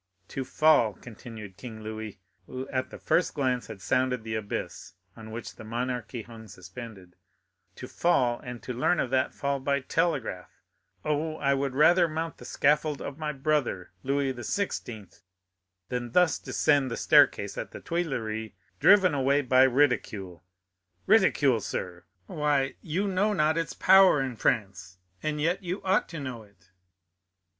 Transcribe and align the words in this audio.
"To 0.29 0.43
fall," 0.43 0.93
continued 0.95 1.57
King 1.57 1.83
Louis, 1.83 2.19
who 2.47 2.67
at 2.69 2.89
the 2.89 2.97
first 2.97 3.35
glance 3.35 3.67
had 3.67 3.83
sounded 3.83 4.23
the 4.23 4.33
abyss 4.33 4.95
on 5.15 5.29
which 5.29 5.57
the 5.57 5.63
monarchy 5.63 6.23
hung 6.23 6.47
suspended,—"to 6.47 7.87
fall, 7.87 8.39
and 8.39 8.67
learn 8.67 8.99
of 8.99 9.11
that 9.11 9.35
fall 9.35 9.59
by 9.59 9.79
telegraph! 9.79 10.49
Oh, 11.05 11.35
I 11.37 11.53
would 11.53 11.75
rather 11.75 12.07
mount 12.07 12.39
the 12.39 12.45
scaffold 12.45 12.99
of 12.99 13.19
my 13.19 13.31
brother, 13.31 13.91
Louis 14.01 14.33
XVI., 14.33 15.21
than 15.89 16.13
thus 16.13 16.39
descend 16.39 16.89
the 16.89 16.97
staircase 16.97 17.55
at 17.55 17.69
the 17.69 17.79
Tuileries 17.79 18.53
driven 18.79 19.13
away 19.13 19.43
by 19.43 19.61
ridicule. 19.65 20.43
Ridicule, 21.05 21.61
sir—why, 21.61 22.73
you 22.81 23.07
know 23.07 23.33
not 23.33 23.55
its 23.55 23.73
power 23.75 24.19
in 24.19 24.35
France, 24.35 24.97
and 25.21 25.39
yet 25.39 25.61
you 25.61 25.79
ought 25.83 26.09
to 26.09 26.19
know 26.19 26.41
it!" 26.41 26.71